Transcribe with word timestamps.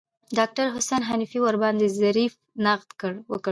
ډاکتر 0.37 0.65
حسن 0.75 1.01
حنفي 1.09 1.39
ورباندې 1.41 1.87
ظریف 2.01 2.33
نقد 2.65 2.89
وکړ. 3.31 3.41